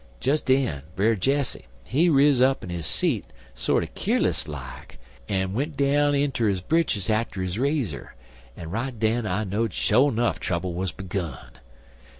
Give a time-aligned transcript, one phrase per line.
[0.19, 4.97] Des den, Brer Jesse, he riz up in his seat, sorter keerless like,
[5.29, 8.09] an' went down inter his britches atter his razer,
[8.57, 11.51] an' right den I know'd sho' nuff trubble wuz begun.